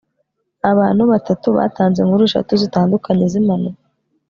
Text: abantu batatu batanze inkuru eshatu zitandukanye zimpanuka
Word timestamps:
abantu 0.71 1.03
batatu 1.11 1.47
batanze 1.57 1.97
inkuru 2.01 2.23
eshatu 2.29 2.51
zitandukanye 2.61 3.25
zimpanuka 3.33 3.81